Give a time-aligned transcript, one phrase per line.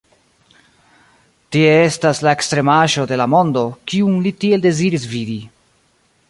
[1.55, 5.37] Tie estas la ekstremaĵo de la mondo, kiun li tiel deziris vidi.